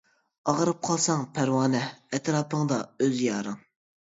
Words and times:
ئاغرىپ 0.53 0.79
قالساڭ 0.87 1.21
پەرۋانە، 1.35 1.83
ئەتراپىڭدا 2.19 2.81
ئۆز 3.05 3.23
يارىڭ. 3.29 3.63